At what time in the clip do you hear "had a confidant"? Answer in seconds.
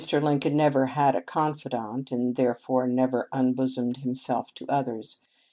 0.87-2.11